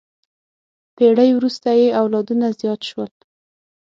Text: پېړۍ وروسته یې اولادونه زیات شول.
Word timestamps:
پېړۍ 0.95 1.29
وروسته 1.33 1.69
یې 1.79 1.87
اولادونه 2.01 2.45
زیات 2.59 2.81
شول. 2.89 3.11